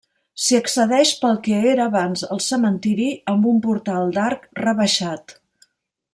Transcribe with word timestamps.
S'hi 0.43 0.55
accedeix 0.59 1.11
pel 1.25 1.37
que 1.47 1.59
era 1.73 1.85
abans 1.91 2.25
el 2.37 2.41
cementiri 2.45 3.11
amb 3.35 3.47
un 3.53 3.61
portal 3.67 4.11
d'arc 4.17 4.49
rebaixat. 4.63 5.37